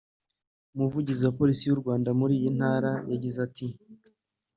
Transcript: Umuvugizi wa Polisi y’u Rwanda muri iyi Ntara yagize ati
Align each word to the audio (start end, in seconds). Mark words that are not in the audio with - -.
Umuvugizi 0.75 1.21
wa 1.23 1.35
Polisi 1.39 1.63
y’u 1.65 1.81
Rwanda 1.81 2.09
muri 2.19 2.33
iyi 2.39 2.49
Ntara 2.57 2.91
yagize 3.11 3.37
ati 3.47 3.65